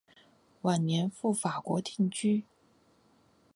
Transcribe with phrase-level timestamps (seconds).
[0.63, 2.43] 晚年赴法国定居。